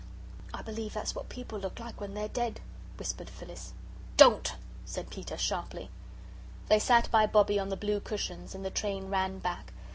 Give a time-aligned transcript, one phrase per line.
[0.51, 2.59] "I believe that's what people look like when they're dead,"
[2.97, 3.73] whispered Phyllis.
[4.17, 5.91] "DON'T!" said Peter, sharply.
[6.69, 9.73] They sat by Bobbie on the blue cushions, and the train ran back.